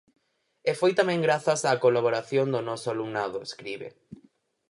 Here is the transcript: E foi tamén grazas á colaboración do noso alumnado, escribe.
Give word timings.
E 0.69 0.71
foi 0.79 0.91
tamén 0.99 1.19
grazas 1.27 1.59
á 1.69 1.71
colaboración 1.85 2.47
do 2.53 2.61
noso 2.69 2.87
alumnado, 2.93 3.37
escribe. 3.47 3.89